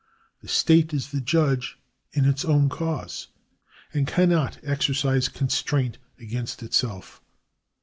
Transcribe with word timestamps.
The 0.41 0.47
state 0.47 0.95
is 0.95 1.11
the 1.11 1.21
judge 1.21 1.77
in 2.11 2.25
its 2.25 2.43
own 2.43 2.69
cause, 2.69 3.27
and 3.93 4.07
cannot 4.07 4.57
exercise 4.63 5.29
constraint 5.29 5.99
against 6.19 6.63
itself. 6.63 7.21